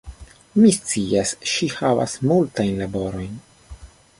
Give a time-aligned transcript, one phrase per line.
[0.61, 3.37] Mi scias, ŝi havas multajn laborojn